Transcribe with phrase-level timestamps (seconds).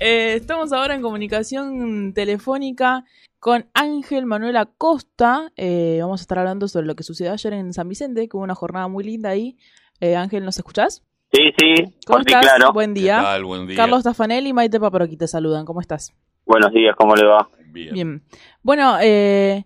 [0.00, 3.04] Eh, estamos ahora en comunicación telefónica
[3.40, 5.50] con Ángel Manuel Acosta.
[5.56, 8.44] Eh, vamos a estar hablando sobre lo que sucedió ayer en San Vicente, que hubo
[8.44, 9.56] una jornada muy linda ahí.
[10.00, 11.02] Eh, Ángel, ¿nos escuchás?
[11.32, 11.74] Sí, sí,
[12.06, 12.42] ¿Cómo por sí, estás?
[12.42, 12.72] claro.
[12.72, 13.16] Buen día.
[13.18, 13.44] ¿Qué tal?
[13.44, 13.76] Buen día.
[13.76, 15.64] Carlos Tafanelli y Maite Paparoqui te saludan.
[15.64, 16.14] ¿Cómo estás?
[16.46, 17.48] Buenos días, ¿cómo le va?
[17.66, 17.92] Bien.
[17.92, 18.22] Bien.
[18.62, 19.64] Bueno, eh,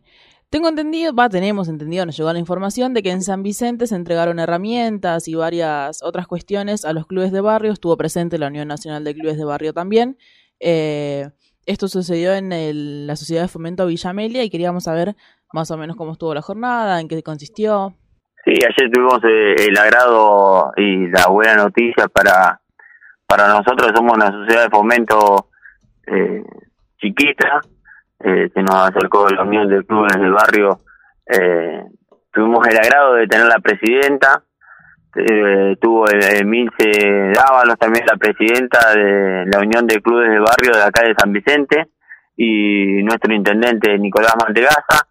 [0.53, 3.97] tengo entendido, va, tenemos entendido, nos llegó la información de que en San Vicente se
[3.97, 7.73] entregaron herramientas y varias otras cuestiones a los clubes de barrio.
[7.73, 10.19] Estuvo presente la Unión Nacional de Clubes de Barrio también.
[10.61, 11.31] Eh,
[11.65, 15.17] esto sucedió en el- la Sociedad de Fomento Villamelia y queríamos saber
[15.55, 17.95] más o menos cómo estuvo la jornada, en qué consistió.
[18.45, 22.61] Sí, ayer tuvimos eh, el agrado y la buena noticia para,
[23.27, 23.91] para nosotros.
[23.95, 25.47] Somos una sociedad de fomento
[26.07, 26.43] eh,
[27.01, 27.63] chiquita.
[28.25, 30.81] Eh, se nos acercó la Unión de Clubes del Barrio.
[31.27, 31.83] Eh,
[32.33, 34.43] tuvimos el agrado de tener la presidenta.
[35.15, 40.83] Eh, tuvo Emilce Dávalos también la presidenta de la Unión de Clubes de Barrio de
[40.83, 41.89] acá de San Vicente
[42.35, 45.07] y nuestro intendente Nicolás Mantegaza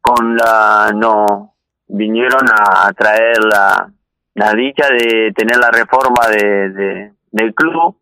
[0.00, 1.54] con la no
[1.86, 3.88] vinieron a, a traer la,
[4.34, 7.98] la dicha de tener la reforma de, de- del club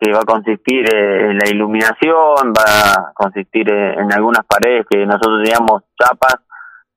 [0.00, 2.64] que va a consistir eh, en la iluminación, va
[3.10, 6.36] a consistir eh, en algunas paredes que nosotros teníamos chapas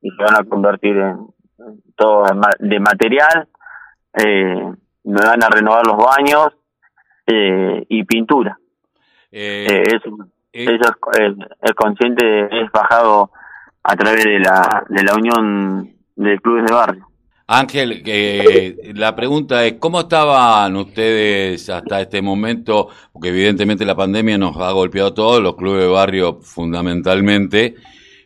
[0.02, 1.28] y se van a convertir en,
[1.96, 3.48] todo de ma- de material,
[4.18, 4.72] eh,
[5.04, 6.48] me van a renovar los baños
[7.28, 8.58] eh, y pintura.
[9.32, 10.10] Eh, Eh, eso,
[10.52, 13.32] eso es, el, el consciente es bajado
[13.84, 17.08] a través de la, de la unión de clubes de barrio.
[17.46, 22.88] Ángel, eh, la pregunta es, ¿cómo estaban ustedes hasta este momento?
[23.12, 27.76] Porque evidentemente la pandemia nos ha golpeado a todos, los clubes de barrio fundamentalmente,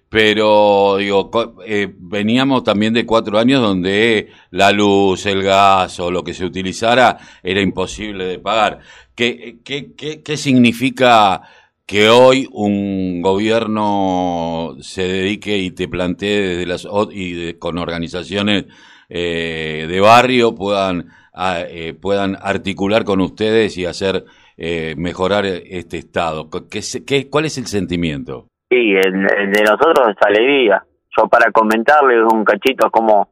[0.08, 1.32] pero digo,
[1.66, 6.46] eh, veníamos también de cuatro años donde la luz, el gas o lo que se
[6.46, 8.80] utilizara era imposible de pagar.
[9.16, 11.42] ¿Qué, qué, qué, qué significa
[11.88, 18.66] que hoy un gobierno se dedique y te plantee desde las y de- con organizaciones
[19.10, 24.24] eh, de barrio puedan a- eh, puedan articular con ustedes y hacer
[24.58, 28.48] eh, mejorar este estado ¿Qué, qué- ¿cuál es el sentimiento?
[28.70, 30.84] Sí, el, el de nosotros es alegría.
[31.16, 33.30] Yo para comentarles un cachito cómo,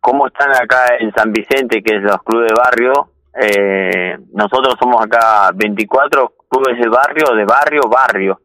[0.00, 2.92] cómo están acá en San Vicente, que es los clubes de barrio,
[3.40, 8.40] eh, nosotros somos acá 24 clubes de barrio, de barrio, barrio.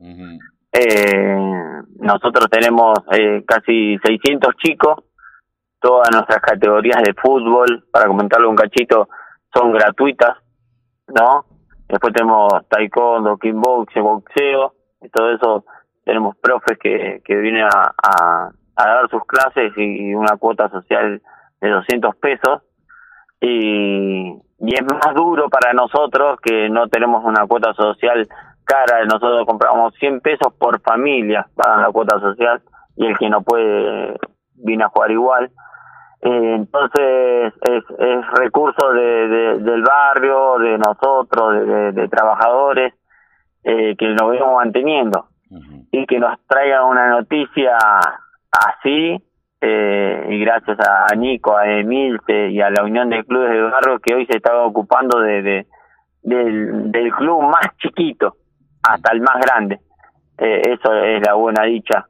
[0.72, 1.35] Eh,
[1.99, 4.95] nosotros tenemos eh, casi 600 chicos,
[5.80, 9.10] todas nuestras categorías de fútbol, para comentarle un cachito,
[9.54, 10.38] son gratuitas,
[11.08, 11.46] ¿no?
[11.88, 15.66] Después tenemos taekwondo, kickboxing, boxeo, y todo eso
[16.04, 21.22] tenemos profes que, que vienen a, a, dar sus clases y una cuota social
[21.62, 22.62] de 200 pesos.
[23.40, 28.28] Y, y es más duro para nosotros que no tenemos una cuota social
[28.64, 29.06] cara.
[29.06, 32.62] Nosotros compramos 100 pesos por familia, pagan la cuota social
[32.96, 34.18] y el que no puede
[34.56, 35.52] viene a jugar igual.
[36.22, 42.94] Eh, entonces es, es recurso de, de- del barrio, de nosotros, de, de- trabajadores,
[43.63, 45.28] eh, que nos vemos manteniendo
[45.91, 47.78] y que nos traigan una noticia
[48.51, 49.17] así,
[49.61, 53.99] eh, y gracias a Nico, a Emilce y a la Unión de Clubes de Barrio
[53.99, 55.67] que hoy se está ocupando de, de-
[56.23, 58.35] del, del club más chiquito
[58.84, 59.79] hasta el más grande.
[60.38, 62.07] Eh, eso es la buena dicha.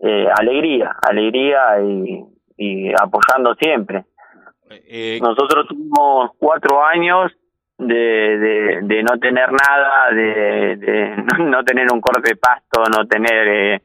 [0.00, 2.24] Eh, alegría, alegría y,
[2.58, 4.04] y apoyando siempre.
[4.70, 7.32] Eh, Nosotros tuvimos cuatro años
[7.78, 13.06] de, de, de no tener nada, de, de no, tener un corte de pasto, no
[13.06, 13.82] tener eh,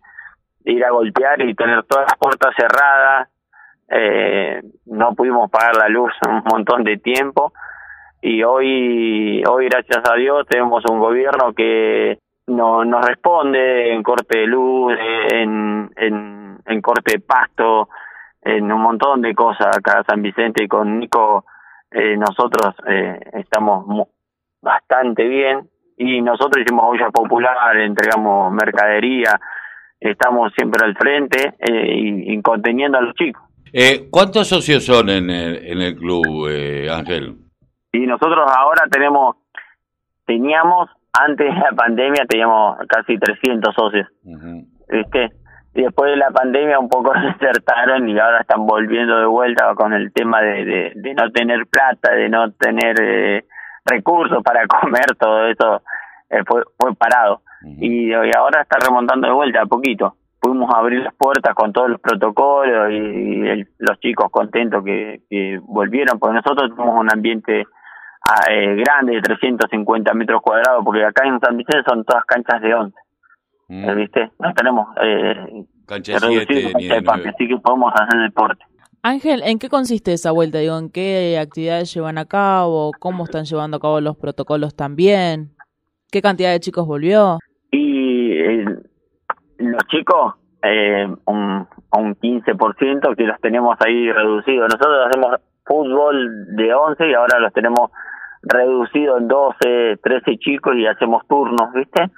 [0.65, 3.29] ir a golpear y tener todas las puertas cerradas.
[3.89, 7.53] Eh, no pudimos pagar la luz un montón de tiempo
[8.21, 12.17] y hoy, hoy gracias a Dios tenemos un gobierno que
[12.47, 14.93] no, nos responde en corte de luz,
[15.31, 17.89] en, en, en corte de pasto,
[18.45, 21.45] en un montón de cosas acá San Vicente y con Nico
[21.91, 24.07] eh, nosotros eh, estamos
[24.61, 29.39] bastante bien y nosotros hicimos olla popular, entregamos mercadería,
[29.99, 33.43] estamos siempre al frente eh, y, y conteniendo a los chicos.
[33.71, 37.37] eh, ¿Cuántos socios son en el, en el club, eh, Ángel?
[37.91, 39.35] Y nosotros ahora tenemos,
[40.25, 44.65] teníamos, antes de la pandemia teníamos casi 300 socios, Ujú.
[44.89, 45.29] ¿viste?
[45.73, 50.11] Después de la pandemia un poco desertaron y ahora están volviendo de vuelta con el
[50.13, 53.45] tema de, de, de no tener plata, de no tener eh,
[53.85, 55.81] recursos para comer, todo eso
[56.29, 57.41] eh, fue, fue parado.
[57.65, 60.15] Y, y ahora está remontando de vuelta a poquito.
[60.39, 65.21] Pudimos abrir las puertas con todos los protocolos y, y el- los chicos contentos que,
[65.29, 67.61] que volvieron, porque nosotros tenemos un ambiente
[68.49, 72.73] eh, grande de 350 metros cuadrados, porque acá en San Vicente son todas canchas de
[72.73, 72.95] 11.
[73.73, 73.89] Mm.
[73.89, 74.31] Eh, ¿Viste?
[74.37, 76.73] No tenemos eh, cancha de 7
[77.27, 78.63] así que podemos hacer deporte.
[79.01, 80.59] Ángel, ¿en qué consiste esa vuelta?
[80.59, 82.91] Digo, ¿en qué actividades llevan a cabo?
[82.99, 85.55] ¿Cómo están llevando a cabo los protocolos también?
[86.11, 87.39] ¿Qué cantidad de chicos volvió?
[87.71, 88.35] Y
[89.57, 91.67] los chicos, eh, un,
[91.97, 94.69] un 15% que los tenemos ahí reducidos.
[94.71, 95.35] Nosotros hacemos
[95.65, 97.89] fútbol de 11 y ahora los tenemos
[98.43, 102.11] reducido en 12, 13 chicos y hacemos turnos, ¿viste?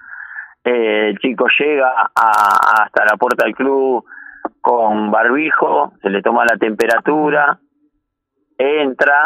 [0.66, 4.04] Eh, el chico llega a, hasta la puerta del club
[4.62, 7.60] con barbijo, se le toma la temperatura,
[8.58, 9.22] entra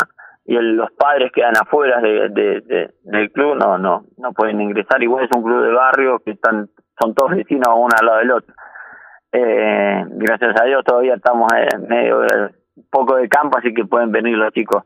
[0.46, 5.02] y los padres quedan afuera de, del club, no, no, no pueden ingresar.
[5.02, 6.70] Igual es un club de barrio que están,
[7.00, 8.54] son todos vecinos uno al lado del otro.
[9.32, 12.50] Eh, gracias a Dios todavía estamos en medio de
[12.90, 14.84] poco de campo, así que pueden venir los chicos.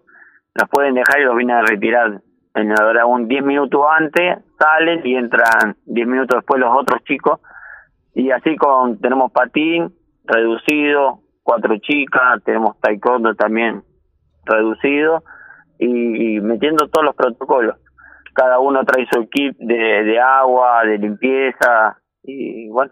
[0.53, 2.21] Los pueden dejar y los vienen a retirar
[2.55, 7.39] en hora un 10 minutos antes, salen y entran 10 minutos después los otros chicos.
[8.13, 9.93] Y así con tenemos patín
[10.25, 13.83] reducido, cuatro chicas, tenemos taekwondo también
[14.45, 15.23] reducido
[15.79, 17.77] y, metiendo todos los protocolos.
[18.33, 22.91] Cada uno trae su kit de, de agua, de limpieza y bueno.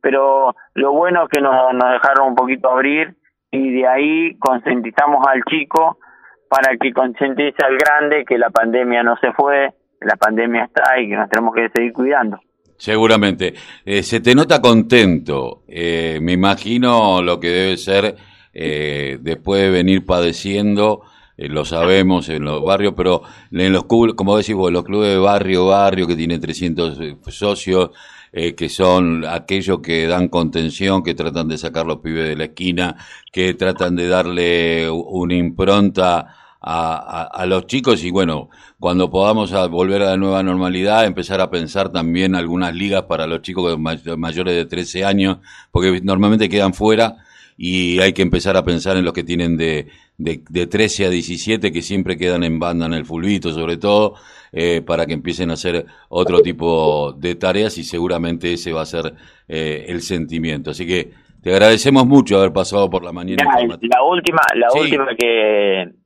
[0.00, 3.14] Pero lo bueno es que nos, nos dejaron un poquito abrir
[3.52, 5.98] y de ahí concientizamos al chico
[6.52, 9.72] para que concientice al grande que la pandemia no se fue,
[10.02, 12.38] la pandemia está y que nos tenemos que seguir cuidando.
[12.76, 13.54] Seguramente.
[13.86, 15.62] Eh, se te nota contento.
[15.66, 18.16] Eh, me imagino lo que debe ser
[18.52, 21.00] eh, después de venir padeciendo,
[21.38, 25.68] lo sabemos en los barrios, pero en los como decís vos, los clubes de barrio,
[25.68, 26.98] barrio que tienen 300
[27.28, 27.90] socios,
[28.30, 32.96] que son aquellos que dan contención, que tratan de sacar los pibes de la esquina,
[33.32, 38.48] que tratan de darle una impronta a, a, los chicos y bueno,
[38.78, 43.42] cuando podamos volver a la nueva normalidad, empezar a pensar también algunas ligas para los
[43.42, 45.38] chicos mayores de 13 años,
[45.70, 47.16] porque normalmente quedan fuera
[47.56, 49.88] y hay que empezar a pensar en los que tienen de,
[50.18, 54.14] de, de 13 a 17 que siempre quedan en banda en el fulbito sobre todo,
[54.52, 58.86] eh, para que empiecen a hacer otro tipo de tareas y seguramente ese va a
[58.86, 59.14] ser
[59.48, 60.70] eh, el sentimiento.
[60.70, 61.10] Así que
[61.42, 63.42] te agradecemos mucho haber pasado por la mañana.
[63.44, 66.01] la última, la última que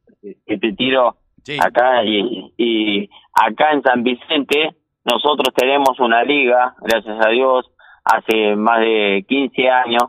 [0.47, 1.17] que te tiro
[1.61, 4.75] acá y, y acá en San Vicente
[5.07, 7.71] nosotros tenemos una liga, gracias a Dios,
[8.05, 10.03] hace más de 15 años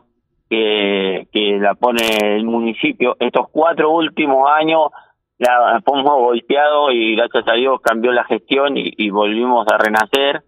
[0.50, 3.16] que, que la pone el municipio.
[3.20, 4.90] Estos cuatro últimos años
[5.38, 10.42] la hemos golpeado y gracias a Dios cambió la gestión y, volvimos a renacer.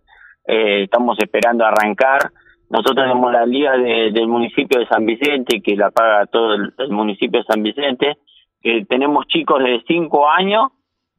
[0.49, 2.33] Eh, estamos esperando arrancar.
[2.71, 7.41] Nosotros tenemos la liga del municipio de San Vicente que la paga todo el municipio
[7.41, 8.19] de San Vicente
[8.61, 10.71] que tenemos chicos de 5 años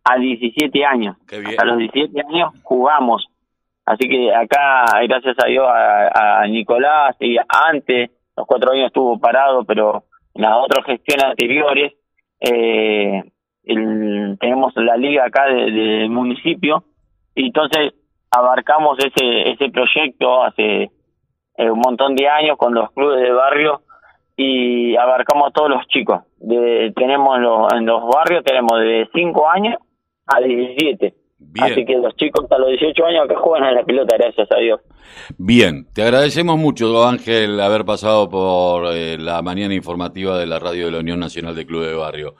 [0.04, 1.18] a 17 años.
[1.58, 3.28] A los 17 años jugamos.
[3.86, 7.38] Así que acá, gracias a Dios, a, Nicolás, y
[7.72, 10.04] antes, los cuatro años estuvo parado, pero
[10.34, 11.94] en las otras gestiones anteriores,
[12.40, 13.24] eh,
[13.64, 16.84] tenemos la liga acá del municipio,
[17.36, 17.94] y entonces
[18.30, 20.92] abarcamos ese, ese proyecto hace
[21.58, 23.82] eh, un montón de años con los clubes de barrio
[24.42, 26.22] y abarcamos a todos los chicos.
[26.40, 29.76] De, tenemos en los, barrios, tenemos de 5 años
[30.26, 31.14] a 17.
[31.60, 34.58] Así que los chicos hasta los 18 años que juegan a la pelota, gracias a
[34.58, 34.80] Dios.
[35.38, 40.86] Bien, te agradecemos mucho, Ángel, haber pasado por eh, la mañana informativa de la radio
[40.86, 42.36] de la Unión Nacional de Club de Barrio.